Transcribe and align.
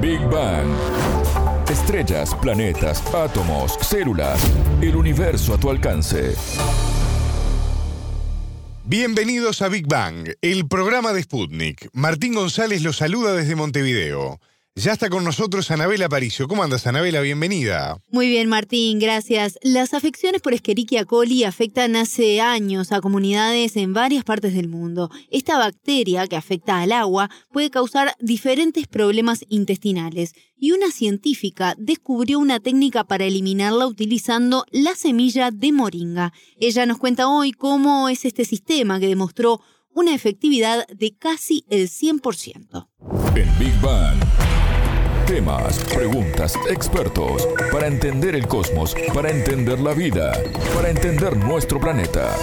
Big 0.00 0.20
Bang. 0.30 0.66
Estrellas, 1.68 2.34
planetas, 2.40 3.02
átomos, 3.14 3.76
células, 3.82 4.40
el 4.80 4.96
universo 4.96 5.52
a 5.52 5.58
tu 5.60 5.68
alcance. 5.68 6.34
Bienvenidos 8.84 9.60
a 9.60 9.68
Big 9.68 9.86
Bang, 9.86 10.30
el 10.40 10.66
programa 10.68 11.12
de 11.12 11.22
Sputnik. 11.22 11.90
Martín 11.92 12.32
González 12.32 12.82
los 12.82 12.96
saluda 12.96 13.34
desde 13.34 13.56
Montevideo. 13.56 14.40
Ya 14.82 14.92
está 14.92 15.10
con 15.10 15.24
nosotros 15.24 15.70
Anabela 15.70 16.08
Paricio. 16.08 16.48
¿Cómo 16.48 16.62
andas, 16.62 16.86
Anabela? 16.86 17.20
Bienvenida. 17.20 18.02
Muy 18.10 18.30
bien, 18.30 18.48
Martín, 18.48 18.98
gracias. 18.98 19.58
Las 19.60 19.92
afecciones 19.92 20.40
por 20.40 20.54
Escherichia 20.54 21.04
coli 21.04 21.44
afectan 21.44 21.96
hace 21.96 22.40
años 22.40 22.90
a 22.90 23.02
comunidades 23.02 23.76
en 23.76 23.92
varias 23.92 24.24
partes 24.24 24.54
del 24.54 24.68
mundo. 24.68 25.10
Esta 25.30 25.58
bacteria 25.58 26.26
que 26.28 26.36
afecta 26.36 26.80
al 26.80 26.92
agua 26.92 27.28
puede 27.52 27.68
causar 27.68 28.14
diferentes 28.20 28.86
problemas 28.86 29.44
intestinales 29.50 30.32
y 30.56 30.72
una 30.72 30.90
científica 30.90 31.74
descubrió 31.76 32.38
una 32.38 32.58
técnica 32.58 33.04
para 33.04 33.26
eliminarla 33.26 33.86
utilizando 33.86 34.64
la 34.70 34.94
semilla 34.94 35.50
de 35.50 35.72
moringa. 35.72 36.32
Ella 36.58 36.86
nos 36.86 36.96
cuenta 36.96 37.28
hoy 37.28 37.52
cómo 37.52 38.08
es 38.08 38.24
este 38.24 38.46
sistema 38.46 38.98
que 38.98 39.08
demostró 39.08 39.60
una 39.92 40.14
efectividad 40.14 40.86
de 40.88 41.14
casi 41.18 41.66
el 41.68 41.90
100%. 41.90 42.88
En 43.36 43.58
Big 43.58 43.78
Bang. 43.82 44.49
Temas, 45.30 45.78
preguntas, 45.84 46.54
expertos, 46.68 47.46
para 47.70 47.86
entender 47.86 48.34
el 48.34 48.48
cosmos, 48.48 48.96
para 49.14 49.30
entender 49.30 49.78
la 49.78 49.94
vida, 49.94 50.32
para 50.74 50.90
entender 50.90 51.36
nuestro 51.36 51.78
planeta. 51.78 52.36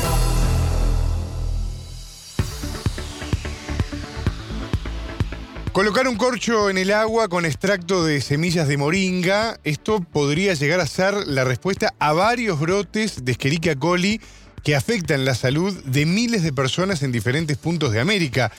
Colocar 5.73 6.07
un 6.07 6.15
corcho 6.15 6.69
en 6.69 6.77
el 6.77 6.93
agua 6.93 7.27
con 7.27 7.43
extracto 7.45 8.05
de 8.05 8.21
semillas 8.21 8.69
de 8.69 8.77
moringa, 8.77 9.59
esto 9.65 9.99
podría 9.99 10.53
llegar 10.53 10.79
a 10.79 10.87
ser 10.87 11.13
la 11.27 11.43
respuesta 11.43 11.93
a 11.99 12.13
varios 12.13 12.57
brotes 12.57 13.25
de 13.25 13.33
Escherichia 13.33 13.75
coli 13.75 14.21
que 14.63 14.77
afectan 14.77 15.25
la 15.25 15.35
salud 15.35 15.73
de 15.83 16.05
miles 16.05 16.41
de 16.41 16.53
personas 16.53 17.03
en 17.03 17.11
diferentes 17.11 17.57
puntos 17.57 17.91
de 17.91 17.99
América. 17.99 18.49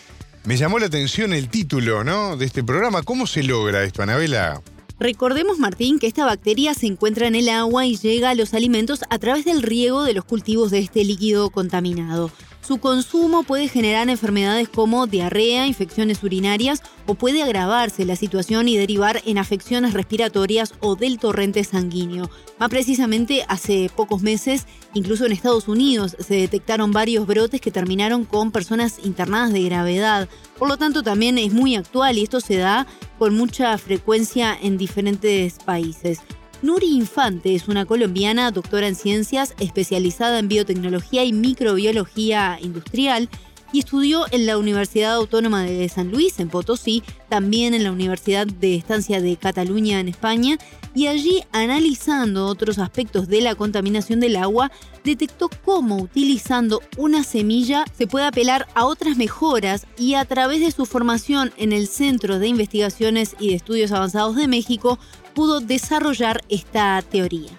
Me 0.44 0.56
llamó 0.56 0.78
la 0.78 0.86
atención 0.86 1.32
el 1.32 1.48
título, 1.48 2.04
¿no? 2.04 2.36
De 2.36 2.46
este 2.46 2.64
programa. 2.64 3.02
¿Cómo 3.02 3.26
se 3.26 3.42
logra 3.42 3.84
esto, 3.84 4.02
Anabela? 4.02 4.62
Recordemos, 4.98 5.58
Martín, 5.58 5.98
que 5.98 6.08
esta 6.08 6.24
bacteria 6.24 6.74
se 6.74 6.86
encuentra 6.86 7.28
en 7.28 7.36
el 7.36 7.48
agua 7.48 7.86
y 7.86 7.96
llega 7.96 8.30
a 8.30 8.34
los 8.34 8.52
alimentos 8.52 9.00
a 9.10 9.18
través 9.18 9.44
del 9.44 9.62
riego 9.62 10.02
de 10.02 10.14
los 10.14 10.24
cultivos 10.24 10.70
de 10.70 10.80
este 10.80 11.04
líquido 11.04 11.50
contaminado. 11.50 12.32
Su 12.68 12.76
consumo 12.76 13.44
puede 13.44 13.66
generar 13.66 14.10
enfermedades 14.10 14.68
como 14.68 15.06
diarrea, 15.06 15.66
infecciones 15.66 16.22
urinarias 16.22 16.82
o 17.06 17.14
puede 17.14 17.42
agravarse 17.42 18.04
la 18.04 18.14
situación 18.14 18.68
y 18.68 18.76
derivar 18.76 19.22
en 19.24 19.38
afecciones 19.38 19.94
respiratorias 19.94 20.74
o 20.80 20.94
del 20.94 21.18
torrente 21.18 21.64
sanguíneo. 21.64 22.30
Más 22.58 22.68
precisamente, 22.68 23.42
hace 23.48 23.90
pocos 23.96 24.20
meses, 24.20 24.66
incluso 24.92 25.24
en 25.24 25.32
Estados 25.32 25.66
Unidos, 25.66 26.14
se 26.20 26.34
detectaron 26.34 26.92
varios 26.92 27.26
brotes 27.26 27.62
que 27.62 27.70
terminaron 27.70 28.26
con 28.26 28.52
personas 28.52 28.98
internadas 29.02 29.54
de 29.54 29.62
gravedad. 29.62 30.28
Por 30.58 30.68
lo 30.68 30.76
tanto, 30.76 31.02
también 31.02 31.38
es 31.38 31.54
muy 31.54 31.74
actual 31.74 32.18
y 32.18 32.24
esto 32.24 32.38
se 32.42 32.58
da 32.58 32.86
con 33.18 33.34
mucha 33.34 33.78
frecuencia 33.78 34.54
en 34.60 34.76
diferentes 34.76 35.54
países. 35.64 36.20
Nuri 36.60 36.88
Infante 36.88 37.54
es 37.54 37.68
una 37.68 37.86
colombiana 37.86 38.50
doctora 38.50 38.88
en 38.88 38.96
ciencias 38.96 39.54
especializada 39.60 40.40
en 40.40 40.48
biotecnología 40.48 41.24
y 41.24 41.32
microbiología 41.32 42.58
industrial 42.60 43.28
y 43.72 43.80
estudió 43.80 44.24
en 44.32 44.46
la 44.46 44.58
Universidad 44.58 45.14
Autónoma 45.14 45.62
de 45.62 45.88
San 45.88 46.10
Luis, 46.10 46.40
en 46.40 46.48
Potosí, 46.48 47.02
también 47.28 47.74
en 47.74 47.84
la 47.84 47.92
Universidad 47.92 48.46
de 48.46 48.74
Estancia 48.74 49.20
de 49.20 49.36
Cataluña, 49.36 50.00
en 50.00 50.08
España, 50.08 50.58
y 50.94 51.06
allí, 51.06 51.42
analizando 51.52 52.46
otros 52.46 52.78
aspectos 52.78 53.28
de 53.28 53.42
la 53.42 53.54
contaminación 53.54 54.20
del 54.20 54.36
agua, 54.36 54.72
detectó 55.04 55.50
cómo 55.64 55.96
utilizando 55.96 56.80
una 56.96 57.22
semilla 57.22 57.84
se 57.96 58.06
puede 58.06 58.26
apelar 58.26 58.66
a 58.74 58.86
otras 58.86 59.16
mejoras 59.16 59.86
y 59.98 60.14
a 60.14 60.24
través 60.24 60.60
de 60.60 60.70
su 60.70 60.86
formación 60.86 61.52
en 61.56 61.72
el 61.72 61.86
Centro 61.88 62.38
de 62.38 62.48
Investigaciones 62.48 63.36
y 63.38 63.50
de 63.50 63.56
Estudios 63.56 63.92
Avanzados 63.92 64.34
de 64.36 64.48
México, 64.48 64.98
pudo 65.38 65.60
desarrollar 65.60 66.40
esta 66.48 67.00
teoría. 67.00 67.50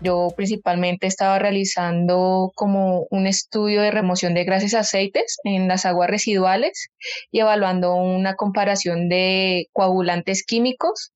Yo 0.00 0.28
principalmente 0.36 1.08
estaba 1.08 1.40
realizando 1.40 2.52
como 2.54 3.08
un 3.10 3.26
estudio 3.26 3.82
de 3.82 3.90
remoción 3.90 4.32
de 4.32 4.44
grasas 4.44 4.72
y 4.72 4.76
aceites 4.76 5.38
en 5.42 5.66
las 5.66 5.86
aguas 5.86 6.08
residuales 6.08 6.86
y 7.32 7.40
evaluando 7.40 7.96
una 7.96 8.36
comparación 8.36 9.08
de 9.08 9.66
coagulantes 9.72 10.44
químicos 10.46 11.10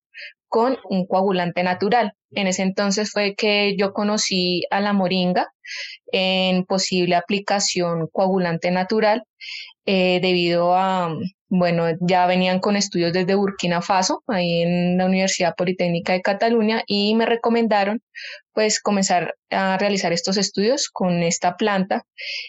con 0.48 0.78
un 0.88 1.06
coagulante 1.06 1.62
natural. 1.62 2.14
En 2.32 2.48
ese 2.48 2.62
entonces 2.62 3.12
fue 3.12 3.36
que 3.36 3.76
yo 3.78 3.92
conocí 3.92 4.64
a 4.72 4.80
la 4.80 4.92
moringa 4.92 5.46
en 6.10 6.64
posible 6.64 7.14
aplicación 7.14 8.08
coagulante 8.10 8.72
natural 8.72 9.22
eh, 9.86 10.18
debido 10.20 10.74
a, 10.74 11.14
bueno, 11.50 11.86
ya 12.00 12.26
venían 12.26 12.60
con 12.60 12.76
estudios 12.76 13.12
desde 13.12 13.34
Burkina 13.34 13.82
Faso, 13.82 14.22
ahí 14.28 14.62
en 14.62 14.96
la 14.96 15.06
Universidad 15.06 15.56
Politécnica 15.56 16.12
de 16.12 16.22
Cataluña, 16.22 16.84
y 16.86 17.14
me 17.16 17.26
recomendaron 17.26 18.02
pues 18.52 18.80
comenzar 18.80 19.34
a 19.50 19.76
realizar 19.76 20.12
estos 20.12 20.36
estudios 20.36 20.88
con 20.88 21.22
esta 21.24 21.56
planta. 21.56 22.04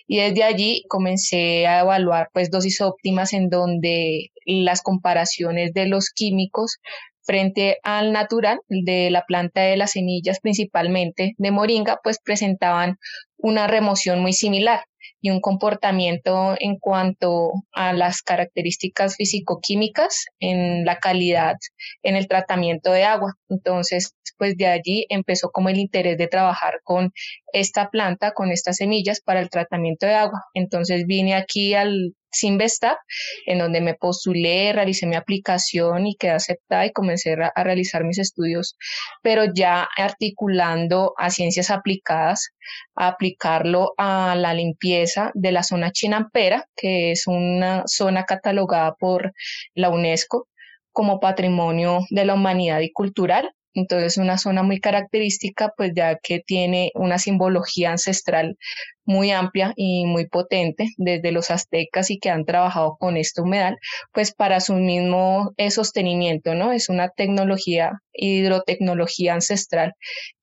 Y 0.07 0.17
desde 0.17 0.43
allí 0.43 0.83
comencé 0.87 1.65
a 1.65 1.81
evaluar 1.81 2.29
pues 2.31 2.51
dosis 2.51 2.79
óptimas 2.81 3.33
en 3.33 3.49
donde 3.49 4.29
las 4.45 4.83
comparaciones 4.83 5.73
de 5.73 5.87
los 5.87 6.09
químicos 6.11 6.77
frente 7.23 7.79
al 7.83 8.11
natural 8.11 8.59
de 8.69 9.09
la 9.09 9.23
planta 9.25 9.61
de 9.61 9.77
las 9.77 9.91
semillas 9.91 10.39
principalmente 10.39 11.33
de 11.37 11.51
moringa 11.51 11.99
pues 12.03 12.19
presentaban 12.19 12.97
una 13.37 13.67
remoción 13.67 14.21
muy 14.21 14.33
similar 14.33 14.81
y 15.21 15.29
un 15.29 15.39
comportamiento 15.39 16.55
en 16.59 16.77
cuanto 16.77 17.51
a 17.71 17.93
las 17.93 18.21
características 18.21 19.15
físico-químicas 19.15 20.25
en 20.39 20.83
la 20.85 20.97
calidad 20.97 21.55
en 22.03 22.15
el 22.15 22.27
tratamiento 22.27 22.91
de 22.91 23.03
agua. 23.03 23.35
Entonces, 23.49 24.15
pues 24.41 24.57
de 24.57 24.65
allí 24.65 25.05
empezó 25.09 25.51
como 25.51 25.69
el 25.69 25.77
interés 25.77 26.17
de 26.17 26.25
trabajar 26.25 26.79
con 26.83 27.13
esta 27.53 27.91
planta, 27.91 28.31
con 28.31 28.49
estas 28.51 28.77
semillas 28.77 29.21
para 29.21 29.39
el 29.39 29.51
tratamiento 29.51 30.07
de 30.07 30.15
agua. 30.15 30.45
Entonces 30.55 31.05
vine 31.05 31.35
aquí 31.35 31.75
al 31.75 32.15
Sinvestap, 32.31 32.97
en 33.45 33.59
donde 33.59 33.81
me 33.81 33.93
postulé, 33.93 34.73
realicé 34.73 35.05
mi 35.05 35.15
aplicación 35.15 36.07
y 36.07 36.15
quedé 36.15 36.31
aceptada 36.31 36.87
y 36.87 36.91
comencé 36.91 37.35
a, 37.55 37.63
realizar 37.63 38.03
mis 38.03 38.17
estudios, 38.17 38.77
pero 39.21 39.43
ya 39.53 39.87
articulando 39.95 41.13
a 41.19 41.29
ciencias 41.29 41.69
aplicadas, 41.69 42.49
a 42.95 43.09
aplicarlo 43.09 43.93
a 43.95 44.35
la 44.35 44.55
limpieza 44.55 45.29
de 45.35 45.51
la 45.51 45.61
zona 45.61 45.91
chinampera, 45.91 46.65
que 46.75 47.11
es 47.11 47.27
una 47.27 47.83
zona 47.85 48.23
catalogada 48.23 48.95
por 48.95 49.33
la 49.75 49.91
UNESCO 49.91 50.47
como 50.91 51.19
patrimonio 51.19 51.99
de 52.09 52.25
la 52.25 52.33
humanidad 52.33 52.79
y 52.79 52.91
cultural 52.91 53.53
entonces, 53.73 54.17
una 54.17 54.37
zona 54.37 54.63
muy 54.63 54.79
característica, 54.79 55.73
pues 55.77 55.91
ya 55.95 56.17
que 56.17 56.39
tiene 56.39 56.91
una 56.95 57.17
simbología 57.19 57.91
ancestral 57.91 58.57
muy 59.05 59.31
amplia 59.31 59.73
y 59.75 60.05
muy 60.05 60.27
potente 60.27 60.89
desde 60.97 61.31
los 61.31 61.51
aztecas 61.51 62.11
y 62.11 62.19
que 62.19 62.29
han 62.29 62.45
trabajado 62.45 62.97
con 62.99 63.17
este 63.17 63.41
humedal, 63.41 63.77
pues 64.13 64.33
para 64.33 64.59
su 64.59 64.75
mismo 64.75 65.53
eh, 65.57 65.71
sostenimiento, 65.71 66.55
¿no? 66.55 66.71
Es 66.71 66.89
una 66.89 67.09
tecnología, 67.09 68.01
hidrotecnología 68.13 69.33
ancestral 69.33 69.93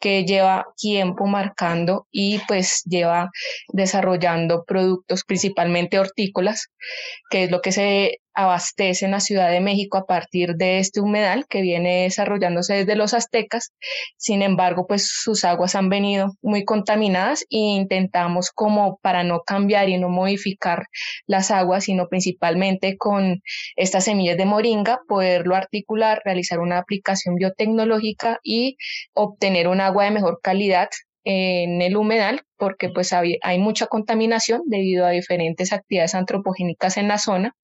que 0.00 0.24
lleva 0.24 0.66
tiempo 0.76 1.26
marcando 1.26 2.06
y 2.10 2.40
pues 2.48 2.82
lleva 2.84 3.30
desarrollando 3.72 4.64
productos 4.64 5.24
principalmente 5.24 5.98
hortícolas, 5.98 6.68
que 7.30 7.44
es 7.44 7.50
lo 7.50 7.60
que 7.60 7.72
se 7.72 8.18
abastece 8.38 9.04
en 9.04 9.10
la 9.10 9.20
Ciudad 9.20 9.50
de 9.50 9.60
México 9.60 9.98
a 9.98 10.06
partir 10.06 10.54
de 10.54 10.78
este 10.78 11.00
humedal 11.00 11.46
que 11.48 11.60
viene 11.60 12.04
desarrollándose 12.04 12.74
desde 12.74 12.94
los 12.94 13.12
aztecas. 13.12 13.72
Sin 14.16 14.42
embargo, 14.42 14.86
pues 14.86 15.08
sus 15.08 15.44
aguas 15.44 15.74
han 15.74 15.88
venido 15.88 16.36
muy 16.40 16.64
contaminadas 16.64 17.42
e 17.50 17.58
intentamos 17.58 18.52
como 18.58 18.98
para 19.02 19.22
no 19.22 19.42
cambiar 19.46 19.88
y 19.88 19.98
no 19.98 20.08
modificar 20.08 20.86
las 21.28 21.52
aguas, 21.52 21.84
sino 21.84 22.08
principalmente 22.08 22.96
con 22.98 23.40
estas 23.76 24.06
semillas 24.06 24.36
de 24.36 24.46
moringa, 24.46 24.98
poderlo 25.06 25.54
articular, 25.54 26.20
realizar 26.24 26.58
una 26.58 26.78
aplicación 26.78 27.36
biotecnológica 27.36 28.40
y 28.42 28.76
obtener 29.14 29.68
un 29.68 29.80
agua 29.80 30.06
de 30.06 30.10
mejor 30.10 30.40
calidad 30.42 30.88
en 31.22 31.82
el 31.82 31.96
humedal 31.96 32.42
porque 32.58 32.88
pues 32.88 33.12
hay, 33.12 33.38
mucha 33.58 33.86
contaminación 33.86 34.62
debido 34.66 35.06
a 35.06 35.10
diferentes 35.10 35.72
actividades 35.72 36.14
antropogénicas 36.14 36.96
en 36.96 37.08
la 37.08 37.18
zona 37.18 37.54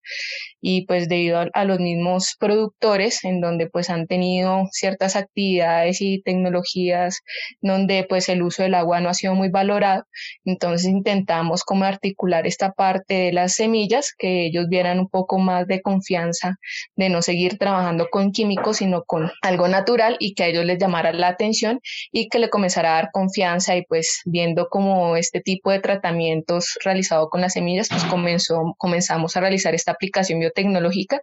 y 0.60 0.86
pues 0.86 1.08
debido 1.08 1.44
a, 1.52 1.64
los 1.64 1.78
mismos 1.78 2.36
productores 2.38 3.24
en 3.24 3.40
donde 3.40 3.68
pues 3.68 3.90
han 3.90 4.06
tenido 4.06 4.64
ciertas 4.72 5.16
actividades 5.16 6.00
y 6.00 6.22
tecnologías 6.22 7.20
donde 7.60 8.04
pues 8.08 8.28
el 8.28 8.42
uso 8.42 8.62
del 8.62 8.74
agua 8.74 9.00
no 9.00 9.08
ha 9.08 9.14
sido 9.14 9.34
muy 9.34 9.50
valorado. 9.50 10.04
Entonces 10.44 10.88
intentamos 10.88 11.64
como 11.64 11.84
articular 11.84 12.46
esta 12.46 12.72
parte 12.72 13.14
de 13.14 13.32
las 13.32 13.54
semillas, 13.54 14.12
que 14.16 14.46
ellos 14.46 14.66
vieran 14.68 15.00
un 15.00 15.08
poco 15.08 15.38
más 15.38 15.66
de 15.66 15.82
confianza 15.82 16.56
de 16.96 17.08
no 17.08 17.22
seguir 17.22 17.58
trabajando 17.58 18.08
con 18.10 18.32
químicos, 18.32 18.78
sino 18.78 19.04
con 19.04 19.30
algo 19.42 19.68
natural 19.68 20.16
y 20.18 20.34
que 20.34 20.44
a 20.44 20.46
ellos 20.48 20.64
les 20.64 20.78
llamara 20.78 21.12
la 21.12 21.28
atención 21.28 21.80
y 22.12 22.28
que 22.28 22.38
le 22.38 22.50
comenzara 22.50 22.92
a 22.92 22.94
dar 23.02 23.10
confianza 23.12 23.76
y 23.76 23.84
pues 23.84 24.22
viendo 24.24 24.68
como 24.84 25.16
este 25.16 25.40
tipo 25.40 25.70
de 25.70 25.80
tratamientos 25.80 26.76
realizado 26.84 27.30
con 27.30 27.40
las 27.40 27.54
semillas, 27.54 27.88
pues 27.88 28.04
comenzó, 28.04 28.74
comenzamos 28.76 29.34
a 29.34 29.40
realizar 29.40 29.74
esta 29.74 29.92
aplicación 29.92 30.40
biotecnológica 30.40 31.20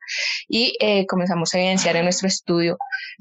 y 0.48 0.76
eh, 0.80 1.06
comenzamos 1.06 1.54
a 1.54 1.60
evidenciar 1.60 1.96
en 1.96 2.06
nuestro 2.06 2.28
estudio 2.28 2.78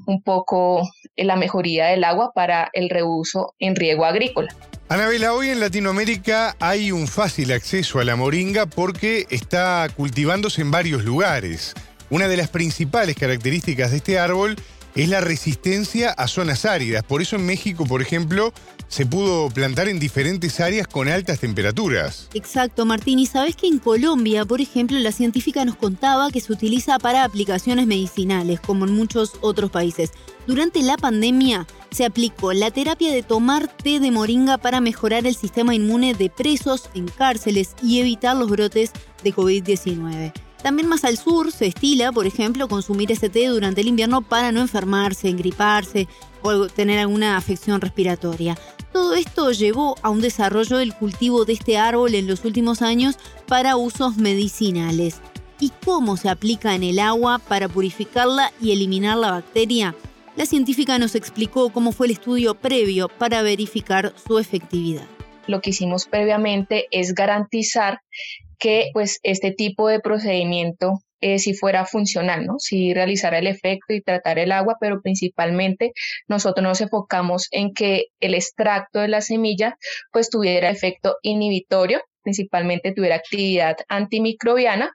un 0.07 0.23
poco 0.23 0.89
la 1.15 1.35
mejoría 1.35 1.87
del 1.87 2.03
agua 2.03 2.31
para 2.33 2.69
el 2.73 2.89
reuso 2.89 3.53
en 3.59 3.75
riego 3.75 4.03
agrícola. 4.03 4.53
Anabela, 4.89 5.33
hoy 5.33 5.49
en 5.49 5.59
Latinoamérica 5.59 6.55
hay 6.59 6.91
un 6.91 7.07
fácil 7.07 7.51
acceso 7.51 7.99
a 7.99 8.03
la 8.03 8.15
moringa 8.15 8.65
porque 8.65 9.27
está 9.29 9.87
cultivándose 9.95 10.61
en 10.61 10.71
varios 10.71 11.03
lugares. 11.03 11.75
Una 12.09 12.27
de 12.27 12.37
las 12.37 12.49
principales 12.49 13.15
características 13.15 13.91
de 13.91 13.97
este 13.97 14.17
árbol 14.17 14.55
es 14.95 15.07
la 15.07 15.21
resistencia 15.21 16.09
a 16.09 16.27
zonas 16.27 16.65
áridas. 16.65 17.03
Por 17.03 17.21
eso 17.21 17.35
en 17.35 17.45
México, 17.45 17.85
por 17.85 18.01
ejemplo, 18.01 18.53
se 18.91 19.05
pudo 19.05 19.49
plantar 19.49 19.87
en 19.87 19.99
diferentes 19.99 20.59
áreas 20.59 20.85
con 20.85 21.07
altas 21.07 21.39
temperaturas. 21.39 22.27
Exacto, 22.33 22.85
Martín. 22.85 23.19
Y 23.19 23.25
sabes 23.25 23.55
que 23.55 23.65
en 23.65 23.79
Colombia, 23.79 24.43
por 24.43 24.59
ejemplo, 24.59 24.99
la 24.99 25.13
científica 25.13 25.63
nos 25.63 25.77
contaba 25.77 26.29
que 26.29 26.41
se 26.41 26.51
utiliza 26.51 26.99
para 26.99 27.23
aplicaciones 27.23 27.87
medicinales, 27.87 28.59
como 28.59 28.83
en 28.85 28.93
muchos 28.93 29.35
otros 29.39 29.71
países. 29.71 30.11
Durante 30.45 30.81
la 30.81 30.97
pandemia 30.97 31.65
se 31.89 32.03
aplicó 32.03 32.51
la 32.51 32.69
terapia 32.69 33.13
de 33.13 33.23
tomar 33.23 33.69
té 33.69 34.01
de 34.01 34.11
moringa 34.11 34.57
para 34.57 34.81
mejorar 34.81 35.25
el 35.25 35.35
sistema 35.35 35.73
inmune 35.73 36.13
de 36.13 36.29
presos 36.29 36.89
en 36.93 37.07
cárceles 37.07 37.75
y 37.81 38.01
evitar 38.01 38.35
los 38.35 38.49
brotes 38.49 38.91
de 39.23 39.33
COVID-19. 39.33 40.33
También 40.63 40.87
más 40.87 41.03
al 41.05 41.17
sur 41.17 41.51
se 41.51 41.67
estila, 41.67 42.11
por 42.11 42.27
ejemplo, 42.27 42.67
consumir 42.67 43.11
este 43.11 43.29
té 43.29 43.47
durante 43.47 43.81
el 43.81 43.87
invierno 43.87 44.21
para 44.21 44.51
no 44.51 44.61
enfermarse, 44.61 45.27
engriparse 45.27 46.07
o 46.43 46.67
tener 46.67 46.99
alguna 46.99 47.35
afección 47.35 47.81
respiratoria. 47.81 48.57
Todo 48.93 49.15
esto 49.15 49.51
llevó 49.51 49.95
a 50.03 50.09
un 50.09 50.21
desarrollo 50.21 50.77
del 50.77 50.93
cultivo 50.93 51.45
de 51.45 51.53
este 51.53 51.77
árbol 51.77 52.13
en 52.13 52.27
los 52.27 52.45
últimos 52.45 52.81
años 52.81 53.17
para 53.47 53.75
usos 53.75 54.17
medicinales. 54.17 55.21
¿Y 55.59 55.71
cómo 55.83 56.15
se 56.17 56.29
aplica 56.29 56.75
en 56.75 56.83
el 56.83 56.99
agua 56.99 57.39
para 57.39 57.67
purificarla 57.67 58.51
y 58.61 58.71
eliminar 58.71 59.17
la 59.17 59.31
bacteria? 59.31 59.95
La 60.35 60.45
científica 60.45 60.99
nos 60.99 61.15
explicó 61.15 61.71
cómo 61.71 61.91
fue 61.91 62.07
el 62.07 62.13
estudio 62.13 62.55
previo 62.55 63.09
para 63.09 63.41
verificar 63.41 64.13
su 64.27 64.37
efectividad. 64.37 65.05
Lo 65.47 65.61
que 65.61 65.71
hicimos 65.71 66.05
previamente 66.05 66.87
es 66.91 67.13
garantizar 67.13 68.01
que 68.61 68.91
pues 68.93 69.19
este 69.23 69.51
tipo 69.51 69.89
de 69.89 69.99
procedimiento 69.99 71.01
eh, 71.19 71.39
si 71.39 71.53
fuera 71.53 71.85
funcional, 71.85 72.45
¿no? 72.45 72.59
Si 72.59 72.93
realizara 72.93 73.39
el 73.39 73.47
efecto 73.47 73.93
y 73.93 74.01
tratar 74.01 74.39
el 74.39 74.51
agua, 74.51 74.77
pero 74.79 75.01
principalmente 75.01 75.93
nosotros 76.27 76.63
nos 76.63 76.81
enfocamos 76.81 77.47
en 77.51 77.73
que 77.73 78.05
el 78.19 78.35
extracto 78.35 78.99
de 78.99 79.07
la 79.07 79.21
semilla 79.21 79.77
pues 80.11 80.29
tuviera 80.29 80.69
efecto 80.69 81.17
inhibitorio, 81.23 82.01
principalmente 82.23 82.93
tuviera 82.93 83.15
actividad 83.15 83.77
antimicrobiana 83.87 84.91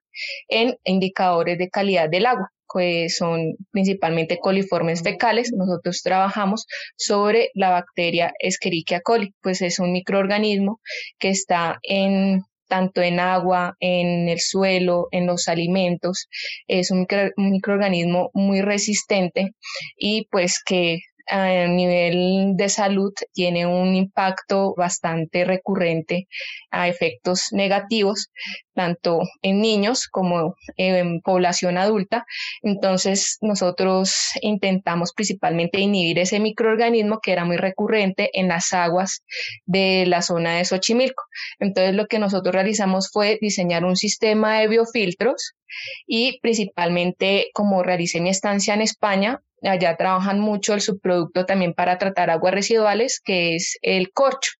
en 0.48 0.76
indicadores 0.84 1.58
de 1.58 1.68
calidad 1.68 2.08
del 2.08 2.26
agua 2.26 2.50
que 2.72 3.08
son 3.08 3.54
principalmente 3.70 4.38
coliformes 4.38 5.02
fecales. 5.02 5.52
Nosotros 5.52 6.02
trabajamos 6.02 6.66
sobre 6.96 7.50
la 7.54 7.70
bacteria 7.70 8.32
Escherichia 8.40 9.00
coli, 9.00 9.34
pues 9.40 9.62
es 9.62 9.78
un 9.78 9.92
microorganismo 9.92 10.80
que 11.18 11.30
está 11.30 11.78
en 11.82 12.42
tanto 12.68 13.02
en 13.02 13.20
agua, 13.20 13.76
en 13.80 14.28
el 14.28 14.40
suelo, 14.40 15.08
en 15.10 15.26
los 15.26 15.48
alimentos. 15.48 16.28
Es 16.66 16.90
un, 16.90 17.06
microorganismo 17.36 18.30
muy 18.34 18.60
resistente 18.60 19.52
y 19.96 20.26
pues 20.30 20.62
que 20.64 20.98
a 21.28 21.66
nivel 21.66 22.52
de 22.56 22.68
salud 22.68 23.12
tiene 23.32 23.66
un 23.66 23.94
impacto 23.94 24.74
bastante 24.76 25.44
recurrente 25.44 26.28
a 26.70 26.88
efectos 26.88 27.48
negativos, 27.50 28.28
tanto 28.76 29.20
en 29.43 29.61
niños 29.61 30.06
como 30.06 30.55
en 30.76 31.20
población 31.23 31.78
adulta. 31.78 32.26
Entonces, 32.62 33.38
nosotros 33.40 34.32
intentamos 34.43 35.12
principalmente 35.12 35.81
inhibir 35.81 36.19
ese 36.19 36.38
microorganismo 36.38 37.19
que 37.20 37.32
era 37.32 37.44
muy 37.44 37.56
recurrente 37.56 38.31
en 38.38 38.49
las 38.49 38.73
aguas 38.73 39.25
de 39.64 40.05
la 40.06 40.23
zona 40.23 40.56
de 40.56 40.64
Xochimilco. 40.64 41.25
Entonces, 41.58 41.94
lo 41.94 42.06
que 42.06 42.19
nosotros 42.19 42.55
realizamos 42.55 43.11
fue 43.11 43.38
diseñar 43.40 43.84
un 43.84 43.96
sistema 43.96 44.61
de 44.61 44.69
biofiltros 44.69 45.55
y 46.06 46.38
principalmente 46.40 47.49
como 47.55 47.82
realicé 47.82 48.20
mi 48.20 48.28
estancia 48.28 48.75
en 48.75 48.82
España, 48.82 49.40
allá 49.62 49.96
trabajan 49.96 50.38
mucho 50.38 50.75
el 50.75 50.82
subproducto 50.82 51.46
también 51.46 51.73
para 51.73 51.99
tratar 51.99 52.31
aguas 52.31 52.55
residuales, 52.55 53.20
que 53.25 53.56
es 53.56 53.78
el 53.82 54.12
corcho. 54.12 54.52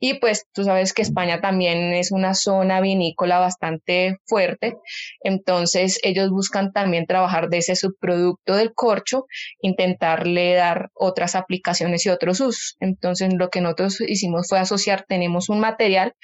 Y 0.00 0.14
pues 0.14 0.46
tú 0.52 0.64
sabes 0.64 0.92
que 0.92 1.02
España 1.02 1.40
también 1.40 1.92
es 1.94 2.12
una 2.12 2.34
zona 2.34 2.80
vinícola 2.80 3.38
bastante 3.38 4.18
fuerte, 4.26 4.76
entonces 5.20 5.98
ellos 6.02 6.30
buscan 6.30 6.72
también 6.72 7.06
trabajar 7.06 7.48
de 7.48 7.58
ese 7.58 7.76
subproducto 7.76 8.56
del 8.56 8.72
corcho, 8.74 9.26
intentarle 9.60 10.54
dar 10.54 10.90
otras 10.94 11.34
aplicaciones 11.34 12.04
y 12.06 12.10
otros 12.10 12.40
usos. 12.40 12.76
Entonces 12.80 13.32
lo 13.34 13.48
que 13.50 13.60
nosotros 13.60 14.00
hicimos 14.00 14.48
fue 14.48 14.58
asociar, 14.58 15.04
tenemos 15.08 15.48
un 15.48 15.60
material 15.60 16.14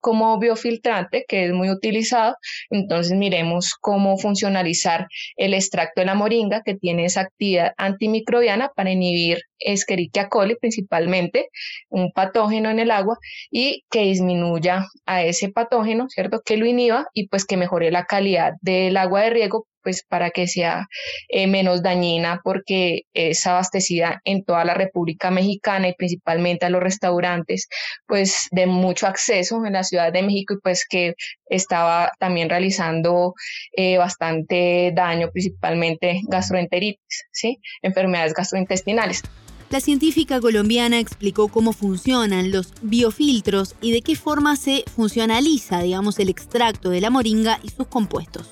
como 0.00 0.38
biofiltrante 0.38 1.24
que 1.28 1.46
es 1.46 1.52
muy 1.52 1.70
utilizado. 1.70 2.36
Entonces 2.70 3.16
miremos 3.16 3.74
cómo 3.80 4.16
funcionalizar 4.18 5.06
el 5.36 5.54
extracto 5.54 6.00
de 6.00 6.06
la 6.06 6.14
moringa 6.14 6.62
que 6.64 6.74
tiene 6.74 7.04
esa 7.04 7.22
actividad 7.22 7.72
antimicrobiana 7.76 8.70
para 8.74 8.90
inhibir 8.90 9.38
Escherichia 9.58 10.28
coli 10.28 10.56
principalmente, 10.56 11.48
un 11.88 12.12
patógeno 12.12 12.70
en 12.70 12.78
el 12.78 12.90
agua 12.90 13.18
y 13.50 13.84
que 13.90 14.02
disminuya 14.02 14.86
a 15.06 15.22
ese 15.22 15.50
patógeno, 15.50 16.08
¿cierto? 16.08 16.40
Que 16.44 16.56
lo 16.56 16.66
inhiba 16.66 17.08
y 17.12 17.28
pues 17.28 17.44
que 17.44 17.56
mejore 17.56 17.90
la 17.90 18.06
calidad 18.06 18.54
del 18.62 18.96
agua 18.96 19.22
de 19.22 19.30
riego 19.30 19.66
pues 19.82 20.04
para 20.08 20.30
que 20.30 20.46
sea 20.46 20.86
eh, 21.28 21.46
menos 21.46 21.82
dañina 21.82 22.40
porque 22.42 23.02
es 23.14 23.46
abastecida 23.46 24.20
en 24.24 24.44
toda 24.44 24.64
la 24.64 24.74
República 24.74 25.30
Mexicana 25.30 25.88
y 25.88 25.94
principalmente 25.94 26.66
a 26.66 26.70
los 26.70 26.82
restaurantes 26.82 27.68
pues 28.06 28.48
de 28.50 28.66
mucho 28.66 29.06
acceso 29.06 29.64
en 29.64 29.74
la 29.74 29.84
Ciudad 29.84 30.12
de 30.12 30.22
México 30.22 30.54
y 30.54 30.60
pues 30.62 30.86
que 30.88 31.14
estaba 31.46 32.12
también 32.18 32.48
realizando 32.48 33.34
eh, 33.76 33.98
bastante 33.98 34.92
daño 34.94 35.30
principalmente 35.30 36.20
gastroenteritis, 36.28 37.26
¿sí? 37.32 37.58
enfermedades 37.82 38.34
gastrointestinales. 38.34 39.22
La 39.70 39.80
científica 39.80 40.40
colombiana 40.40 40.98
explicó 40.98 41.46
cómo 41.46 41.72
funcionan 41.72 42.50
los 42.50 42.72
biofiltros 42.82 43.76
y 43.80 43.92
de 43.92 44.02
qué 44.02 44.16
forma 44.16 44.56
se 44.56 44.82
funcionaliza, 44.92 45.80
digamos, 45.80 46.18
el 46.18 46.28
extracto 46.28 46.90
de 46.90 47.00
la 47.00 47.10
moringa 47.10 47.60
y 47.62 47.68
sus 47.68 47.86
compuestos 47.86 48.48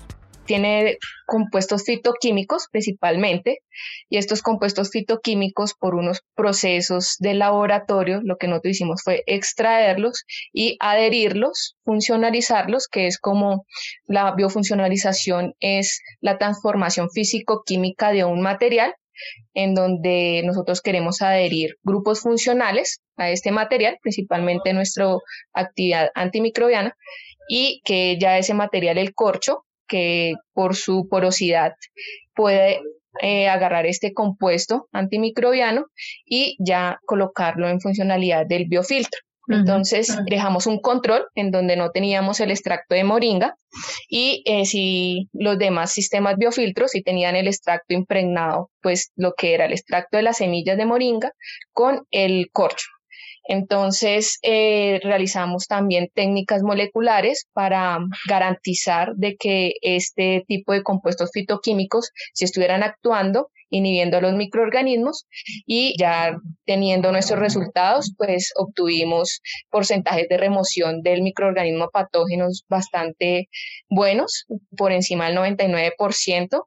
tiene 0.48 0.96
compuestos 1.26 1.84
fitoquímicos 1.84 2.68
principalmente, 2.72 3.58
y 4.08 4.16
estos 4.16 4.40
compuestos 4.40 4.90
fitoquímicos 4.90 5.74
por 5.74 5.94
unos 5.94 6.22
procesos 6.34 7.16
de 7.18 7.34
laboratorio, 7.34 8.20
lo 8.24 8.38
que 8.38 8.48
nosotros 8.48 8.72
hicimos 8.72 9.02
fue 9.04 9.22
extraerlos 9.26 10.24
y 10.52 10.76
adherirlos, 10.80 11.76
funcionalizarlos, 11.84 12.88
que 12.88 13.06
es 13.06 13.18
como 13.18 13.66
la 14.06 14.34
biofuncionalización 14.34 15.54
es 15.60 16.00
la 16.20 16.38
transformación 16.38 17.10
físico-química 17.10 18.10
de 18.10 18.24
un 18.24 18.40
material 18.40 18.94
en 19.52 19.74
donde 19.74 20.42
nosotros 20.44 20.80
queremos 20.80 21.20
adherir 21.20 21.76
grupos 21.82 22.20
funcionales 22.20 23.00
a 23.16 23.28
este 23.30 23.50
material, 23.50 23.98
principalmente 24.00 24.72
nuestra 24.72 25.08
actividad 25.52 26.10
antimicrobiana, 26.14 26.94
y 27.48 27.80
que 27.84 28.16
ya 28.18 28.38
ese 28.38 28.54
material, 28.54 28.96
el 28.98 29.14
corcho, 29.14 29.64
que 29.88 30.34
por 30.52 30.76
su 30.76 31.08
porosidad 31.08 31.72
puede 32.34 32.80
eh, 33.20 33.48
agarrar 33.48 33.86
este 33.86 34.12
compuesto 34.12 34.88
antimicrobiano 34.92 35.86
y 36.24 36.56
ya 36.60 37.00
colocarlo 37.04 37.68
en 37.68 37.80
funcionalidad 37.80 38.46
del 38.46 38.66
biofiltro. 38.68 39.20
Entonces 39.48 40.14
dejamos 40.26 40.66
un 40.66 40.78
control 40.78 41.24
en 41.34 41.50
donde 41.50 41.74
no 41.74 41.90
teníamos 41.90 42.38
el 42.40 42.50
extracto 42.50 42.94
de 42.94 43.04
moringa 43.04 43.56
y 44.08 44.42
eh, 44.44 44.66
si 44.66 45.28
los 45.32 45.58
demás 45.58 45.90
sistemas 45.90 46.36
biofiltros 46.36 46.90
si 46.90 47.02
tenían 47.02 47.34
el 47.34 47.48
extracto 47.48 47.94
impregnado, 47.94 48.70
pues 48.82 49.10
lo 49.16 49.32
que 49.32 49.54
era 49.54 49.64
el 49.64 49.72
extracto 49.72 50.18
de 50.18 50.22
las 50.22 50.36
semillas 50.36 50.76
de 50.76 50.84
moringa 50.84 51.32
con 51.72 52.06
el 52.10 52.50
corcho. 52.52 52.88
Entonces, 53.48 54.38
eh, 54.42 55.00
realizamos 55.02 55.66
también 55.66 56.10
técnicas 56.14 56.62
moleculares 56.62 57.48
para 57.54 57.98
garantizar 58.28 59.14
de 59.16 59.36
que 59.36 59.72
este 59.80 60.44
tipo 60.46 60.74
de 60.74 60.82
compuestos 60.82 61.30
fitoquímicos, 61.32 62.10
si 62.34 62.44
estuvieran 62.44 62.82
actuando, 62.82 63.50
inhibiendo 63.70 64.18
a 64.18 64.20
los 64.20 64.34
microorganismos 64.34 65.26
y 65.66 65.94
ya 65.98 66.36
teniendo 66.66 67.10
nuestros 67.10 67.38
resultados, 67.38 68.12
pues 68.16 68.52
obtuvimos 68.56 69.40
porcentajes 69.70 70.28
de 70.28 70.36
remoción 70.36 71.02
del 71.02 71.22
microorganismo 71.22 71.88
patógenos 71.90 72.64
bastante 72.68 73.48
buenos, 73.88 74.46
por 74.76 74.92
encima 74.92 75.26
del 75.26 75.38
99% 75.38 76.64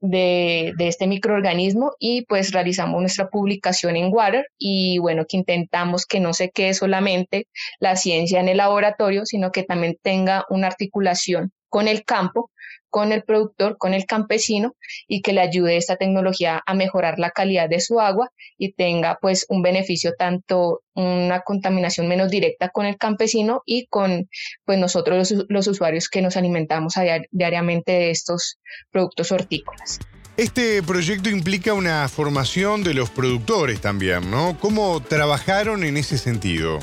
de, 0.00 0.72
de, 0.76 0.88
este 0.88 1.06
microorganismo 1.06 1.92
y 1.98 2.24
pues 2.26 2.52
realizamos 2.52 3.00
nuestra 3.00 3.28
publicación 3.28 3.96
en 3.96 4.12
Water 4.12 4.46
y 4.58 4.98
bueno, 4.98 5.24
que 5.28 5.38
intentamos 5.38 6.06
que 6.06 6.20
no 6.20 6.34
se 6.34 6.50
quede 6.50 6.74
solamente 6.74 7.48
la 7.80 7.96
ciencia 7.96 8.40
en 8.40 8.48
el 8.48 8.58
laboratorio, 8.58 9.24
sino 9.24 9.52
que 9.52 9.62
también 9.62 9.96
tenga 10.02 10.44
una 10.50 10.66
articulación 10.66 11.52
con 11.68 11.88
el 11.88 12.04
campo 12.04 12.50
con 12.96 13.12
el 13.12 13.24
productor, 13.24 13.76
con 13.76 13.92
el 13.92 14.06
campesino 14.06 14.74
y 15.06 15.20
que 15.20 15.34
le 15.34 15.42
ayude 15.42 15.76
esta 15.76 15.96
tecnología 15.96 16.62
a 16.64 16.72
mejorar 16.72 17.18
la 17.18 17.30
calidad 17.30 17.68
de 17.68 17.78
su 17.78 18.00
agua 18.00 18.30
y 18.56 18.72
tenga 18.72 19.18
pues 19.20 19.44
un 19.50 19.60
beneficio 19.60 20.14
tanto 20.18 20.80
una 20.94 21.40
contaminación 21.40 22.08
menos 22.08 22.30
directa 22.30 22.70
con 22.70 22.86
el 22.86 22.96
campesino 22.96 23.60
y 23.66 23.84
con 23.88 24.30
pues 24.64 24.78
nosotros 24.78 25.30
los, 25.46 25.66
usuarios 25.66 26.08
que 26.08 26.22
nos 26.22 26.38
alimentamos 26.38 26.94
diariamente 27.32 27.92
de 27.92 28.10
estos 28.12 28.56
productos 28.90 29.30
hortícolas. 29.30 29.98
Este 30.38 30.82
proyecto 30.82 31.28
implica 31.28 31.74
una 31.74 32.08
formación 32.08 32.82
de 32.82 32.94
los 32.94 33.10
productores 33.10 33.82
también, 33.82 34.30
¿no? 34.30 34.56
¿Cómo 34.58 35.02
trabajaron 35.02 35.84
en 35.84 35.98
ese 35.98 36.16
sentido? 36.16 36.78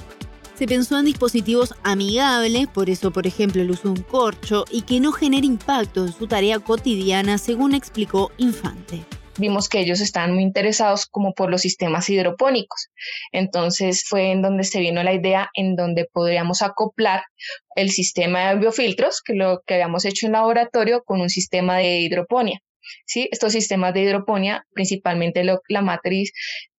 Se 0.56 0.68
pensó 0.68 1.00
en 1.00 1.06
dispositivos 1.06 1.74
amigables, 1.84 2.68
por 2.68 2.90
eso 2.90 3.12
por 3.12 3.26
ejemplo 3.26 3.62
el 3.62 3.72
uso 3.72 3.84
de 3.84 4.00
un 4.00 4.04
corcho, 4.04 4.66
y 4.72 4.84
que 4.84 5.00
no 5.00 5.12
genere 5.12 5.48
impacto 5.48 6.06
en 6.06 6.14
su 6.14 6.28
tarea 6.28 6.60
cotidiana, 6.60 7.38
según 7.38 7.74
explicó 7.74 8.32
Infante 8.38 9.04
vimos 9.38 9.70
que 9.70 9.80
ellos 9.80 10.02
estaban 10.02 10.34
muy 10.34 10.44
interesados 10.44 11.06
como 11.06 11.34
por 11.34 11.50
los 11.50 11.62
sistemas 11.62 12.10
hidropónicos. 12.10 12.90
Entonces 13.32 14.06
fue 14.08 14.32
en 14.32 14.42
donde 14.42 14.64
se 14.64 14.80
vino 14.80 15.04
la 15.04 15.14
idea 15.14 15.50
en 15.54 15.76
donde 15.76 16.08
podríamos 16.12 16.62
acoplar 16.62 17.24
el 17.76 17.90
sistema 17.90 18.50
de 18.50 18.60
biofiltros, 18.60 19.22
que 19.22 19.34
lo 19.34 19.62
que 19.66 19.76
habíamos 19.76 20.06
hecho 20.06 20.28
en 20.28 20.34
laboratorio, 20.34 21.04
con 21.04 21.22
un 21.22 21.30
sistema 21.30 21.78
de 21.78 22.00
hidroponía. 22.00 22.60
¿Sí? 23.06 23.30
Estos 23.32 23.54
sistemas 23.54 23.94
de 23.94 24.02
hidroponía, 24.02 24.66
principalmente 24.74 25.44
la 25.44 25.82
matriz 25.82 26.32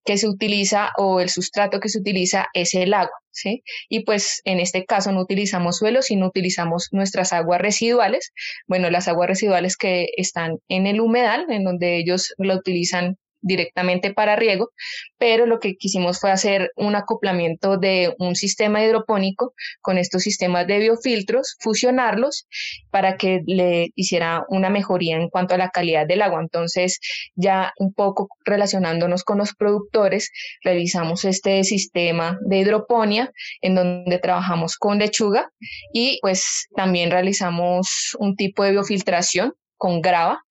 que 0.05 0.17
se 0.17 0.27
utiliza 0.27 0.91
o 0.97 1.19
el 1.19 1.29
sustrato 1.29 1.79
que 1.79 1.89
se 1.89 1.99
utiliza 1.99 2.47
es 2.53 2.75
el 2.75 2.93
agua. 2.93 3.17
¿sí? 3.31 3.63
Y 3.89 4.03
pues 4.05 4.41
en 4.45 4.59
este 4.59 4.85
caso 4.85 5.11
no 5.11 5.21
utilizamos 5.21 5.77
suelo, 5.77 6.01
sino 6.01 6.27
utilizamos 6.27 6.89
nuestras 6.91 7.33
aguas 7.33 7.59
residuales. 7.59 8.31
Bueno, 8.67 8.89
las 8.89 9.07
aguas 9.07 9.27
residuales 9.27 9.77
que 9.77 10.07
están 10.17 10.59
en 10.69 10.87
el 10.87 11.01
humedal, 11.01 11.45
en 11.49 11.63
donde 11.63 11.97
ellos 11.97 12.33
lo 12.37 12.55
utilizan 12.55 13.17
directamente 13.45 14.13
para 14.13 14.35
riego, 14.35 14.71
pero 15.17 15.45
lo 15.45 15.59
que 15.59 15.75
quisimos 15.75 16.19
fue 16.19 16.31
hacer 16.31 16.71
un 16.75 16.95
acoplamiento 16.95 17.77
de 17.77 18.13
un 18.19 18.35
sistema 18.35 18.83
hidropónico 18.83 19.53
con 19.81 19.97
estos 19.97 20.23
sistemas 20.23 20.67
de 20.67 20.79
biofiltros, 20.79 21.55
fusionarlos 21.59 22.47
para 22.89 23.17
que 23.17 23.41
le 23.45 23.91
hiciera 23.95 24.43
una 24.49 24.69
mejoría 24.69 25.15
en 25.15 25.29
cuanto 25.29 25.53
a 25.53 25.57
la 25.57 25.69
calidad 25.69 26.07
del 26.07 26.21
agua. 26.21 26.41
Entonces, 26.41 26.99
ya 27.35 27.71
un 27.77 27.93
poco 27.93 28.29
relacionándonos 28.43 29.23
con 29.23 29.37
los 29.37 29.53
productores, 29.53 30.31
realizamos 30.63 31.23
este 31.25 31.63
sistema 31.63 32.37
de 32.41 32.59
hidroponía 32.59 33.31
en 33.61 33.75
donde 33.75 34.17
trabajamos 34.19 34.75
con 34.75 34.97
lechuga 34.97 35.49
y 35.93 36.17
pues 36.21 36.67
también 36.75 37.11
realizamos 37.11 38.15
un 38.19 38.35
tipo 38.35 38.63
de 38.63 38.71
biofiltración 38.71 39.53
con 39.77 40.01
grava 40.01 40.41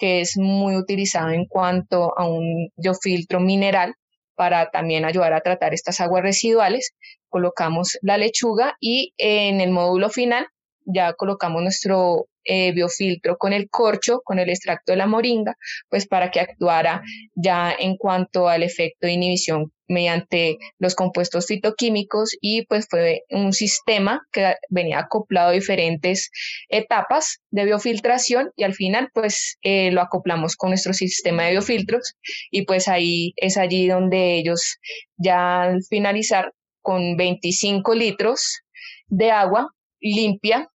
que 0.00 0.22
es 0.22 0.36
muy 0.36 0.76
utilizado 0.76 1.30
en 1.30 1.44
cuanto 1.44 2.18
a 2.18 2.26
un 2.26 2.70
biofiltro 2.76 3.38
mineral 3.38 3.94
para 4.34 4.70
también 4.70 5.04
ayudar 5.04 5.34
a 5.34 5.42
tratar 5.42 5.74
estas 5.74 6.00
aguas 6.00 6.22
residuales. 6.22 6.94
Colocamos 7.28 7.98
la 8.00 8.16
lechuga 8.16 8.76
y 8.80 9.12
en 9.18 9.60
el 9.60 9.70
módulo 9.70 10.08
final 10.08 10.46
ya 10.86 11.12
colocamos 11.12 11.62
nuestro 11.62 12.26
eh, 12.44 12.72
biofiltro 12.72 13.36
con 13.36 13.52
el 13.52 13.68
corcho, 13.68 14.22
con 14.24 14.38
el 14.38 14.48
extracto 14.48 14.92
de 14.92 14.96
la 14.96 15.06
moringa, 15.06 15.56
pues 15.90 16.08
para 16.08 16.30
que 16.30 16.40
actuara 16.40 17.02
ya 17.34 17.70
en 17.78 17.96
cuanto 17.98 18.48
al 18.48 18.62
efecto 18.62 19.06
de 19.06 19.12
inhibición 19.12 19.70
mediante 19.90 20.58
los 20.78 20.94
compuestos 20.94 21.46
fitoquímicos 21.46 22.30
y 22.40 22.64
pues 22.66 22.86
fue 22.88 23.24
un 23.28 23.52
sistema 23.52 24.22
que 24.32 24.54
venía 24.68 25.00
acoplado 25.00 25.50
a 25.50 25.52
diferentes 25.52 26.30
etapas 26.68 27.40
de 27.50 27.64
biofiltración 27.64 28.52
y 28.56 28.62
al 28.62 28.74
final 28.74 29.10
pues 29.12 29.58
eh, 29.62 29.90
lo 29.90 30.00
acoplamos 30.00 30.56
con 30.56 30.70
nuestro 30.70 30.94
sistema 30.94 31.44
de 31.44 31.52
biofiltros 31.52 32.14
y 32.50 32.62
pues 32.62 32.86
ahí 32.86 33.32
es 33.36 33.56
allí 33.56 33.88
donde 33.88 34.36
ellos 34.36 34.78
ya 35.16 35.62
al 35.62 35.82
finalizar 35.82 36.52
con 36.82 37.16
25 37.16 37.94
litros 37.94 38.60
de 39.08 39.32
agua 39.32 39.74
limpia 40.00 40.70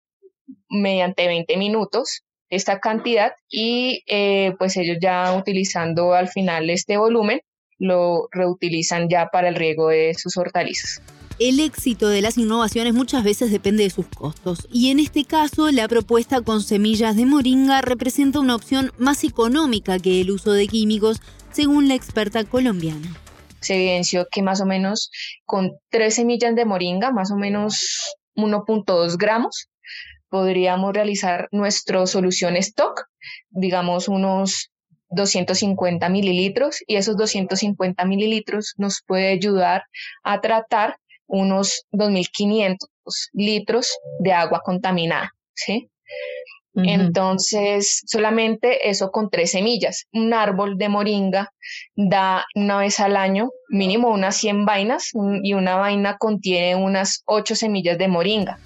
mediante 0.68 1.26
20 1.26 1.56
minutos 1.56 2.22
esta 2.50 2.80
cantidad 2.80 3.32
y 3.48 4.02
eh, 4.06 4.52
pues 4.58 4.76
ellos 4.76 4.98
ya 5.00 5.34
utilizando 5.36 6.12
al 6.12 6.28
final 6.28 6.68
este 6.70 6.98
volumen 6.98 7.40
lo 7.78 8.28
reutilizan 8.30 9.08
ya 9.08 9.28
para 9.32 9.48
el 9.48 9.54
riego 9.54 9.88
de 9.88 10.14
sus 10.14 10.36
hortalizas. 10.36 11.02
El 11.38 11.60
éxito 11.60 12.08
de 12.08 12.22
las 12.22 12.38
innovaciones 12.38 12.94
muchas 12.94 13.22
veces 13.22 13.50
depende 13.50 13.82
de 13.82 13.90
sus 13.90 14.06
costos 14.06 14.66
y 14.72 14.90
en 14.90 14.98
este 14.98 15.26
caso 15.26 15.70
la 15.70 15.86
propuesta 15.86 16.40
con 16.40 16.62
semillas 16.62 17.14
de 17.14 17.26
moringa 17.26 17.82
representa 17.82 18.40
una 18.40 18.54
opción 18.54 18.90
más 18.96 19.22
económica 19.22 19.98
que 19.98 20.22
el 20.22 20.30
uso 20.30 20.52
de 20.52 20.66
químicos, 20.66 21.20
según 21.52 21.88
la 21.88 21.94
experta 21.94 22.44
colombiana. 22.44 23.14
Se 23.60 23.74
evidenció 23.74 24.26
que 24.30 24.42
más 24.42 24.62
o 24.62 24.66
menos 24.66 25.10
con 25.44 25.72
tres 25.90 26.14
semillas 26.14 26.54
de 26.54 26.64
moringa, 26.64 27.12
más 27.12 27.30
o 27.30 27.36
menos 27.36 28.16
1.2 28.34 29.18
gramos, 29.18 29.68
podríamos 30.30 30.94
realizar 30.94 31.48
nuestra 31.52 32.06
solución 32.06 32.56
stock, 32.56 33.04
digamos 33.50 34.08
unos 34.08 34.70
250 35.16 36.08
mililitros 36.08 36.78
y 36.86 36.96
esos 36.96 37.16
250 37.16 38.04
mililitros 38.04 38.74
nos 38.76 39.02
puede 39.04 39.32
ayudar 39.32 39.84
a 40.22 40.40
tratar 40.40 40.96
unos 41.26 41.86
2.500 41.92 42.76
litros 43.32 43.98
de 44.20 44.32
agua 44.32 44.60
contaminada, 44.64 45.32
¿sí? 45.54 45.90
Entonces, 46.84 48.02
solamente 48.06 48.90
eso 48.90 49.10
con 49.10 49.30
tres 49.30 49.52
semillas. 49.52 50.06
Un 50.12 50.34
árbol 50.34 50.76
de 50.76 50.90
moringa 50.90 51.50
da 51.94 52.44
una 52.54 52.76
vez 52.76 53.00
al 53.00 53.16
año 53.16 53.48
mínimo 53.70 54.10
unas 54.10 54.36
100 54.36 54.66
vainas 54.66 55.10
y 55.42 55.54
una 55.54 55.76
vaina 55.76 56.18
contiene 56.18 56.76
unas 56.76 57.22
8 57.24 57.54
semillas 57.56 57.96
de 57.96 58.08
moringa. 58.08 58.58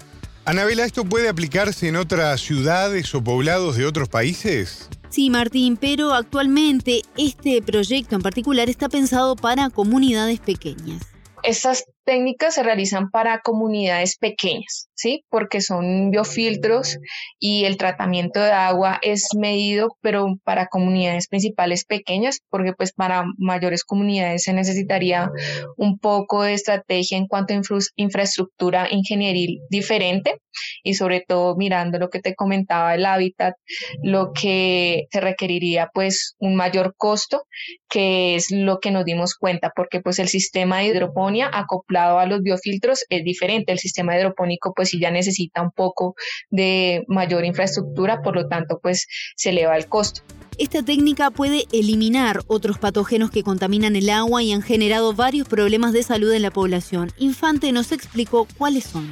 Anabela, 0.43 0.83
¿esto 0.83 1.05
puede 1.05 1.29
aplicarse 1.29 1.87
en 1.87 1.95
otras 1.95 2.41
ciudades 2.41 3.15
o 3.15 3.23
poblados 3.23 3.77
de 3.77 3.85
otros 3.85 4.09
países? 4.09 4.89
Sí, 5.11 5.29
Martín, 5.29 5.75
pero 5.75 6.13
actualmente 6.13 7.01
este 7.17 7.61
proyecto 7.61 8.15
en 8.15 8.21
particular 8.21 8.69
está 8.69 8.87
pensado 8.87 9.35
para 9.35 9.69
comunidades 9.69 10.39
pequeñas. 10.39 11.01
Estas 11.43 11.83
técnicas 12.05 12.53
se 12.53 12.63
realizan 12.63 13.09
para 13.09 13.41
comunidades 13.41 14.17
pequeñas, 14.17 14.87
¿sí? 14.93 15.25
Porque 15.29 15.59
son 15.59 16.11
biofiltros 16.11 16.97
y 17.39 17.65
el 17.65 17.75
tratamiento 17.75 18.39
de 18.39 18.51
agua 18.51 18.99
es 19.01 19.27
medido, 19.35 19.97
pero 20.01 20.37
para 20.45 20.67
comunidades 20.67 21.27
principales 21.27 21.83
pequeñas, 21.83 22.39
porque 22.49 22.71
pues 22.73 22.93
para 22.93 23.25
mayores 23.37 23.83
comunidades 23.83 24.43
se 24.43 24.53
necesitaría 24.53 25.29
un 25.75 25.99
poco 25.99 26.43
de 26.43 26.53
estrategia 26.53 27.17
en 27.17 27.27
cuanto 27.27 27.53
a 27.53 27.61
infraestructura 27.97 28.87
ingenieril 28.89 29.59
diferente 29.69 30.37
y 30.83 30.95
sobre 30.95 31.23
todo 31.27 31.55
mirando 31.55 31.99
lo 31.99 32.09
que 32.09 32.19
te 32.19 32.35
comentaba 32.35 32.95
el 32.95 33.05
hábitat, 33.05 33.55
lo 34.03 34.31
que 34.33 35.07
se 35.11 35.21
requeriría 35.21 35.89
pues 35.93 36.35
un 36.39 36.55
mayor 36.55 36.95
costo, 36.97 37.43
que 37.89 38.35
es 38.35 38.51
lo 38.51 38.79
que 38.79 38.91
nos 38.91 39.05
dimos 39.05 39.35
cuenta, 39.35 39.71
porque 39.75 40.01
pues 40.01 40.19
el 40.19 40.27
sistema 40.27 40.79
de 40.79 40.87
hidroponía 40.87 41.49
acoplado 41.51 42.19
a 42.19 42.25
los 42.25 42.41
biofiltros 42.41 43.05
es 43.09 43.23
diferente. 43.23 43.71
El 43.71 43.79
sistema 43.79 44.17
hidropónico 44.17 44.73
pues 44.73 44.89
sí 44.89 44.99
ya 44.99 45.11
necesita 45.11 45.61
un 45.61 45.71
poco 45.71 46.15
de 46.49 47.03
mayor 47.07 47.45
infraestructura, 47.45 48.21
por 48.21 48.35
lo 48.35 48.47
tanto 48.47 48.79
pues 48.81 49.07
se 49.35 49.49
eleva 49.49 49.77
el 49.77 49.87
costo. 49.87 50.21
Esta 50.57 50.83
técnica 50.83 51.31
puede 51.31 51.65
eliminar 51.71 52.41
otros 52.47 52.77
patógenos 52.77 53.31
que 53.31 53.41
contaminan 53.41 53.95
el 53.95 54.09
agua 54.09 54.43
y 54.43 54.51
han 54.51 54.61
generado 54.61 55.13
varios 55.13 55.47
problemas 55.47 55.93
de 55.93 56.03
salud 56.03 56.31
en 56.33 56.43
la 56.43 56.51
población. 56.51 57.11
Infante 57.17 57.71
nos 57.71 57.91
explicó 57.91 58.47
cuáles 58.57 58.83
son. 58.83 59.11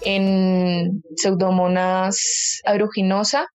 En 0.00 1.02
Pseudomonas 1.16 2.60
aeruginosa, 2.64 3.48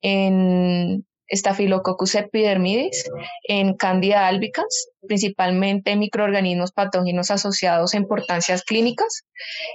en 0.00 1.04
Staphylococcus 1.30 2.14
epidermidis, 2.14 3.04
en 3.48 3.74
Candida 3.74 4.26
albicans, 4.26 4.88
principalmente 5.06 5.96
microorganismos 5.96 6.72
patógenos 6.72 7.30
asociados 7.30 7.94
a 7.94 7.98
importancias 7.98 8.62
clínicas 8.62 9.24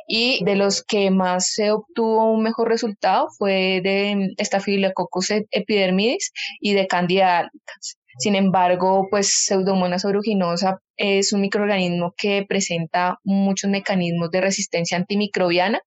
y 0.08 0.44
de 0.44 0.56
los 0.56 0.84
que 0.84 1.12
más 1.12 1.52
se 1.54 1.72
obtuvo 1.72 2.32
un 2.32 2.44
mejor 2.44 2.70
resultado 2.70 3.28
fue 3.38 3.82
de 3.84 4.34
Staphylococcus 4.44 5.32
epidermidis 5.52 6.32
y 6.60 6.74
de 6.74 6.88
Candida 6.88 7.40
albicans. 7.40 7.98
Sin 8.18 8.36
embargo, 8.36 9.08
pues 9.10 9.46
Pseudomonas 9.46 10.06
aeruginosa 10.06 10.80
es 10.98 11.34
un 11.34 11.42
microorganismo 11.42 12.14
que 12.16 12.46
presenta 12.48 13.18
muchos 13.24 13.70
mecanismos 13.70 14.30
de 14.32 14.42
resistencia 14.42 14.98
antimicrobiana 14.98 15.82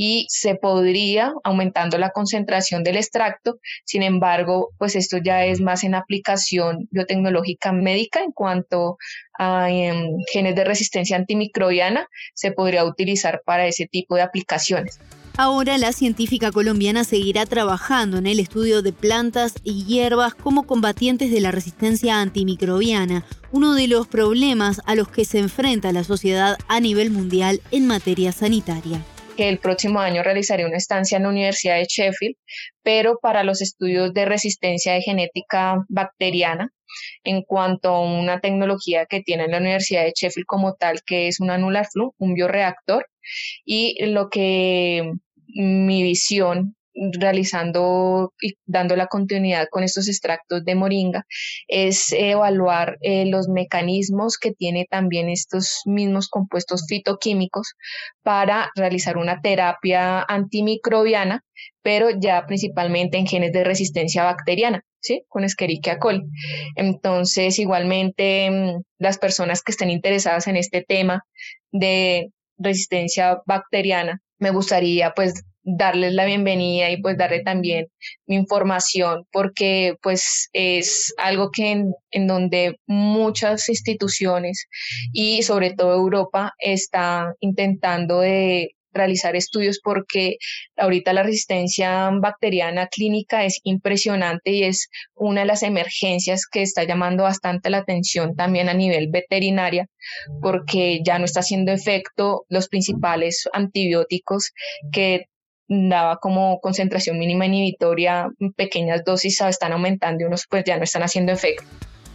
y 0.00 0.26
se 0.28 0.54
podría 0.54 1.32
aumentando 1.42 1.98
la 1.98 2.10
concentración 2.10 2.84
del 2.84 2.96
extracto. 2.96 3.58
Sin 3.84 4.04
embargo, 4.04 4.70
pues 4.78 4.94
esto 4.94 5.18
ya 5.18 5.44
es 5.44 5.60
más 5.60 5.82
en 5.82 5.96
aplicación 5.96 6.86
biotecnológica 6.92 7.72
médica 7.72 8.22
en 8.22 8.30
cuanto 8.30 8.96
a 9.36 9.68
em, 9.70 10.06
genes 10.32 10.54
de 10.54 10.62
resistencia 10.62 11.16
antimicrobiana 11.16 12.06
se 12.32 12.52
podría 12.52 12.84
utilizar 12.84 13.42
para 13.44 13.66
ese 13.66 13.86
tipo 13.86 14.14
de 14.14 14.22
aplicaciones. 14.22 15.00
Ahora 15.40 15.78
la 15.78 15.92
científica 15.92 16.50
colombiana 16.50 17.04
seguirá 17.04 17.46
trabajando 17.46 18.18
en 18.18 18.26
el 18.26 18.40
estudio 18.40 18.82
de 18.82 18.92
plantas 18.92 19.54
y 19.62 19.84
hierbas 19.84 20.34
como 20.34 20.66
combatientes 20.66 21.30
de 21.30 21.40
la 21.40 21.52
resistencia 21.52 22.20
antimicrobiana, 22.20 23.24
uno 23.52 23.74
de 23.74 23.86
los 23.86 24.08
problemas 24.08 24.80
a 24.84 24.96
los 24.96 25.08
que 25.08 25.24
se 25.24 25.38
enfrenta 25.38 25.92
la 25.92 26.02
sociedad 26.02 26.58
a 26.66 26.80
nivel 26.80 27.12
mundial 27.12 27.60
en 27.70 27.86
materia 27.86 28.32
sanitaria. 28.32 29.00
El 29.36 29.60
próximo 29.60 30.00
año 30.00 30.24
realizaré 30.24 30.66
una 30.66 30.76
estancia 30.76 31.18
en 31.18 31.22
la 31.22 31.28
Universidad 31.28 31.76
de 31.76 31.86
Sheffield, 31.88 32.34
pero 32.82 33.20
para 33.22 33.44
los 33.44 33.62
estudios 33.62 34.12
de 34.12 34.24
resistencia 34.24 34.94
de 34.94 35.02
genética 35.02 35.76
bacteriana, 35.88 36.72
en 37.22 37.42
cuanto 37.42 37.90
a 37.90 38.00
una 38.00 38.40
tecnología 38.40 39.06
que 39.06 39.22
tiene 39.22 39.46
la 39.46 39.58
Universidad 39.58 40.02
de 40.02 40.14
Sheffield 40.16 40.46
como 40.46 40.74
tal, 40.74 41.02
que 41.06 41.28
es 41.28 41.38
un 41.38 41.50
anular 41.50 41.86
flu, 41.86 42.12
un 42.18 42.34
bioreactor, 42.34 43.06
y 43.64 44.04
lo 44.06 44.30
que 44.30 45.12
mi 45.54 46.02
visión 46.02 46.76
realizando 47.12 48.32
y 48.40 48.54
dando 48.66 48.96
la 48.96 49.06
continuidad 49.06 49.68
con 49.70 49.82
estos 49.84 50.08
extractos 50.08 50.64
de 50.64 50.74
moringa 50.74 51.26
es 51.68 52.12
evaluar 52.12 52.98
eh, 53.00 53.26
los 53.26 53.48
mecanismos 53.48 54.36
que 54.38 54.52
tiene 54.52 54.86
también 54.90 55.28
estos 55.28 55.82
mismos 55.84 56.28
compuestos 56.28 56.86
fitoquímicos 56.88 57.74
para 58.22 58.70
realizar 58.74 59.16
una 59.16 59.40
terapia 59.40 60.22
antimicrobiana, 60.22 61.44
pero 61.82 62.08
ya 62.10 62.44
principalmente 62.46 63.18
en 63.18 63.26
genes 63.26 63.52
de 63.52 63.64
resistencia 63.64 64.24
bacteriana. 64.24 64.82
¿sí? 65.00 65.22
Con 65.28 65.44
Escherichia 65.44 65.98
coli. 65.98 66.22
Entonces, 66.74 67.58
igualmente, 67.60 68.50
mm, 68.50 68.82
las 68.98 69.18
personas 69.18 69.62
que 69.62 69.72
estén 69.72 69.90
interesadas 69.90 70.48
en 70.48 70.56
este 70.56 70.82
tema 70.82 71.22
de 71.70 72.32
resistencia 72.58 73.40
bacteriana, 73.46 74.20
me 74.38 74.50
gustaría 74.50 75.12
pues 75.14 75.44
darles 75.62 76.14
la 76.14 76.24
bienvenida 76.24 76.90
y 76.90 77.00
pues 77.02 77.18
darle 77.18 77.40
también 77.40 77.88
mi 78.26 78.36
información 78.36 79.26
porque 79.30 79.96
pues 80.02 80.48
es 80.52 81.14
algo 81.18 81.50
que 81.50 81.72
en, 81.72 81.94
en, 82.10 82.26
donde 82.26 82.78
muchas 82.86 83.68
instituciones 83.68 84.66
y 85.12 85.42
sobre 85.42 85.74
todo 85.74 85.94
Europa 85.94 86.54
está 86.58 87.34
intentando 87.40 88.20
de 88.20 88.70
realizar 88.92 89.36
estudios 89.36 89.80
porque 89.82 90.36
ahorita 90.76 91.12
la 91.12 91.22
resistencia 91.22 92.10
bacteriana 92.12 92.88
clínica 92.88 93.44
es 93.44 93.60
impresionante 93.64 94.50
y 94.50 94.64
es 94.64 94.88
una 95.14 95.42
de 95.42 95.46
las 95.46 95.62
emergencias 95.62 96.46
que 96.50 96.62
está 96.62 96.84
llamando 96.84 97.24
bastante 97.24 97.70
la 97.70 97.78
atención 97.78 98.34
también 98.34 98.68
a 98.68 98.74
nivel 98.74 99.08
veterinaria 99.10 99.86
porque 100.40 101.00
ya 101.04 101.18
no 101.18 101.24
está 101.24 101.40
haciendo 101.40 101.72
efecto 101.72 102.44
los 102.48 102.68
principales 102.68 103.48
antibióticos 103.52 104.52
que 104.92 105.26
daba 105.68 106.16
como 106.16 106.60
concentración 106.60 107.18
mínima 107.18 107.46
inhibitoria, 107.46 108.28
pequeñas 108.56 109.04
dosis 109.04 109.40
están 109.42 109.72
aumentando 109.72 110.22
y 110.22 110.26
unos 110.26 110.46
pues 110.48 110.64
ya 110.64 110.78
no 110.78 110.84
están 110.84 111.02
haciendo 111.02 111.32
efecto. 111.32 111.66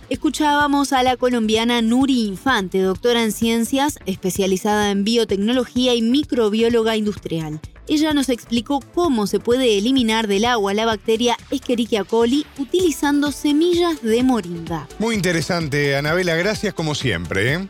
Escuchábamos 0.10 0.94
a 0.94 1.02
la 1.04 1.18
colombiana 1.18 1.82
Nuri 1.82 2.26
Infante, 2.26 2.80
doctora 2.80 3.24
en 3.24 3.32
ciencias, 3.32 3.98
especializada 4.06 4.92
en 4.92 5.04
biotecnología 5.04 5.96
y 5.96 6.02
microbióloga 6.02 6.96
industrial. 6.98 7.60
Ella 7.88 8.14
nos 8.14 8.30
explicó 8.30 8.80
cómo 8.94 9.28
se 9.28 9.40
puede 9.40 9.78
eliminar 9.78 10.28
del 10.28 10.46
agua 10.46 10.74
la 10.74 10.86
bacteria 10.86 11.38
Escherichia 11.52 12.04
coli 12.04 12.46
utilizando 12.58 13.32
semillas 13.32 14.02
de 14.02 14.24
moringa. 14.24 14.88
Muy 15.00 15.16
interesante, 15.16 15.96
Anabela, 15.96 16.36
gracias 16.36 16.74
como 16.74 16.96
siempre. 16.96 17.54
¿eh? 17.54 17.68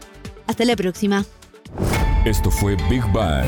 Hasta 0.48 0.66
la 0.66 0.75
próxima. 0.75 1.25
Esto 2.26 2.52
fue 2.52 2.76
Big 2.89 3.04
Bang 3.12 3.48